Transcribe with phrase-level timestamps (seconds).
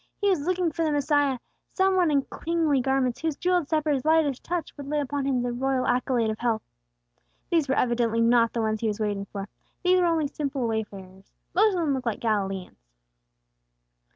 [0.19, 1.37] He was looking for the Messiah,
[1.73, 5.51] some one in kingly garments, whose jewelled sceptre's lightest touch would lay upon him the
[5.51, 6.63] royal accolade of health.
[7.51, 9.47] These were evidently not the ones he was waiting for.
[9.83, 12.79] These were only simple wayfarers; most of them looked like Galileans.